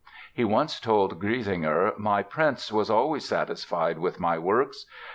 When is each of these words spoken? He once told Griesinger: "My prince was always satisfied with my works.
He 0.33 0.43
once 0.43 0.79
told 0.79 1.19
Griesinger: 1.19 1.93
"My 1.95 2.23
prince 2.23 2.71
was 2.71 2.89
always 2.89 3.23
satisfied 3.23 3.99
with 3.99 4.19
my 4.19 4.39
works. 4.39 4.87